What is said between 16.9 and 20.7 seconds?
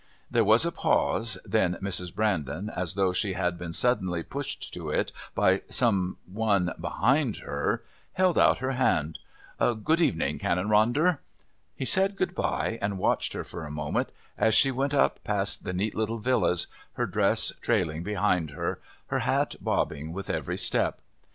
her dress trailing behind her, her hat bobbing with every